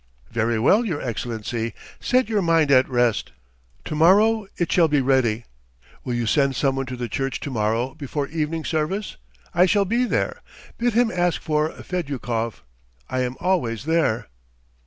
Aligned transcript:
"Very 0.31 0.57
well, 0.57 0.83
your 0.83 0.99
Excellency, 0.99 1.75
set 1.99 2.27
your 2.27 2.41
mind 2.41 2.71
at 2.71 2.89
rest! 2.89 3.33
To 3.85 3.93
morrow 3.93 4.47
it 4.57 4.71
shall 4.71 4.87
be 4.87 4.99
ready! 4.99 5.45
Will 6.03 6.15
you 6.15 6.25
send 6.25 6.55
someone 6.55 6.87
to 6.87 6.95
the 6.95 7.07
church 7.07 7.39
to 7.41 7.51
morrow 7.51 7.93
before 7.93 8.25
evening 8.29 8.65
service? 8.65 9.17
I 9.53 9.67
shall 9.67 9.85
be 9.85 10.05
there. 10.05 10.41
Bid 10.79 10.93
him 10.95 11.11
ask 11.13 11.39
for 11.39 11.69
Fedyukov. 11.71 12.63
I 13.11 13.19
am 13.21 13.35
always 13.39 13.85
there. 13.85 14.29